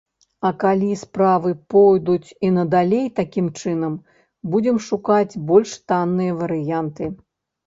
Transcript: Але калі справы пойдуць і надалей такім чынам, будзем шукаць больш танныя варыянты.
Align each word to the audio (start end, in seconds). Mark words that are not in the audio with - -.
Але 0.47 0.57
калі 0.61 0.93
справы 1.01 1.51
пойдуць 1.73 2.29
і 2.47 2.51
надалей 2.55 3.03
такім 3.19 3.51
чынам, 3.61 3.93
будзем 4.55 4.81
шукаць 4.89 5.39
больш 5.53 5.77
танныя 5.93 6.33
варыянты. 6.43 7.03